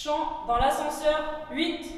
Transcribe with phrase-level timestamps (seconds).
[0.00, 1.97] Chant dans l'ascenseur 8.